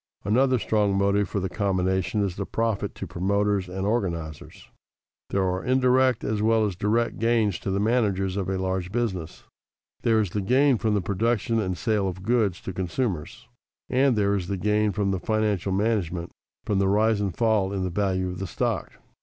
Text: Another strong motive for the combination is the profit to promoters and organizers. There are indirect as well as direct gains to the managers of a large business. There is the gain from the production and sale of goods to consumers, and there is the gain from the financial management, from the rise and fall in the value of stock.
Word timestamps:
Another 0.25 0.57
strong 0.57 0.97
motive 0.97 1.29
for 1.29 1.39
the 1.39 1.47
combination 1.47 2.23
is 2.23 2.35
the 2.35 2.47
profit 2.47 2.95
to 2.95 3.05
promoters 3.05 3.69
and 3.69 3.85
organizers. 3.85 4.67
There 5.29 5.43
are 5.43 5.63
indirect 5.63 6.23
as 6.23 6.41
well 6.41 6.65
as 6.65 6.75
direct 6.75 7.19
gains 7.19 7.59
to 7.59 7.69
the 7.69 7.79
managers 7.79 8.35
of 8.35 8.49
a 8.49 8.57
large 8.57 8.91
business. 8.91 9.43
There 10.01 10.19
is 10.19 10.31
the 10.31 10.41
gain 10.41 10.79
from 10.79 10.95
the 10.95 11.01
production 11.01 11.59
and 11.59 11.77
sale 11.77 12.07
of 12.07 12.23
goods 12.23 12.59
to 12.61 12.73
consumers, 12.73 13.47
and 13.91 14.15
there 14.15 14.33
is 14.33 14.47
the 14.47 14.57
gain 14.57 14.91
from 14.91 15.11
the 15.11 15.19
financial 15.19 15.71
management, 15.71 16.31
from 16.65 16.79
the 16.79 16.87
rise 16.89 17.21
and 17.21 17.37
fall 17.37 17.71
in 17.71 17.83
the 17.83 17.91
value 17.91 18.31
of 18.31 18.49
stock. 18.49 18.93